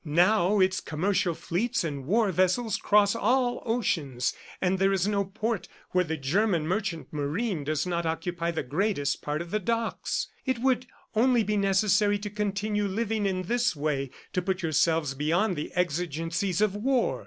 [0.03, 5.67] Now its commercial fleets and war vessels cross all oceans, and there is no port
[5.91, 10.27] where the German merchant marine does not occupy the greatest part of the docks.
[10.43, 15.55] It would only be necessary to continue living in this way, to put yourselves beyond
[15.55, 17.19] the exigencies of war!